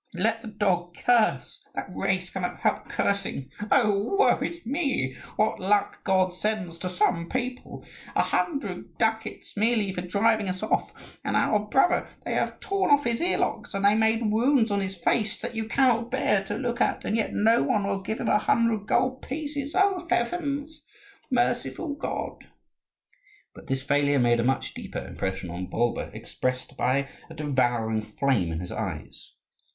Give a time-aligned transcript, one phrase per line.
[0.15, 1.61] Let the dog curse.
[1.75, 3.51] That race cannot help cursing.
[3.71, 7.85] Oh, woe is me, what luck God sends to some people!
[8.15, 11.19] A hundred ducats merely for driving us off!
[11.23, 14.79] And our brother: they have torn off his ear locks, and they made wounds on
[14.81, 18.19] his face that you cannot bear to look at, and yet no one will give
[18.19, 19.75] him a hundred gold pieces.
[19.75, 20.83] O heavens!
[21.29, 22.47] Merciful God!"
[23.53, 28.51] But this failure made a much deeper impression on Bulba, expressed by a devouring flame
[28.51, 29.33] in his eyes.